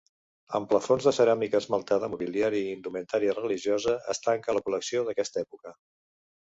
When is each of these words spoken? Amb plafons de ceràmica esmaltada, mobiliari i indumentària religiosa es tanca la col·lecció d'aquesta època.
Amb 0.59 0.69
plafons 0.69 1.05
de 1.09 1.13
ceràmica 1.17 1.61
esmaltada, 1.65 2.09
mobiliari 2.15 2.63
i 2.63 2.73
indumentària 2.79 3.37
religiosa 3.39 3.97
es 4.17 4.27
tanca 4.27 4.59
la 4.61 4.67
col·lecció 4.67 5.09
d'aquesta 5.11 5.49
època. 5.49 5.81